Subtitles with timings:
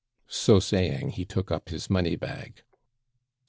[0.29, 2.63] So saying, he took up his money bag.